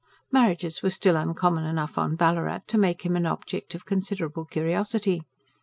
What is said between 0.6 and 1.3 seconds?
were still